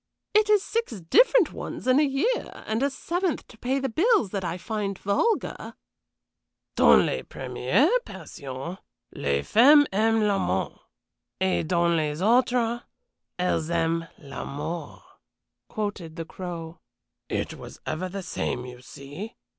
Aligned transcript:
It 0.33 0.49
is 0.49 0.63
six 0.63 0.93
different 0.99 1.53
ones 1.53 1.85
in 1.85 1.99
a 1.99 2.03
year, 2.03 2.49
and 2.65 2.81
a 2.81 2.89
seventh 2.89 3.45
to 3.49 3.55
pay 3.59 3.77
the 3.77 3.87
bills, 3.87 4.31
that 4.31 4.43
I 4.43 4.57
find 4.57 4.97
vulgar." 4.97 5.75
"Dans 6.75 7.05
les 7.05 7.21
premières 7.21 8.03
passions, 8.03 8.79
les 9.13 9.43
femmes 9.43 9.85
aiment 9.93 10.23
l'amant; 10.27 10.73
et 11.39 11.67
dans 11.67 11.95
les 11.95 12.19
autres, 12.23 12.81
elles 13.37 13.69
aiment 13.69 14.07
l'amour," 14.17 15.03
quoted 15.69 16.15
the 16.15 16.25
Crow. 16.25 16.79
"It 17.29 17.53
was 17.53 17.79
ever 17.85 18.09
the 18.09 18.23
same, 18.23 18.65
you 18.65 18.81
see. 18.81 19.35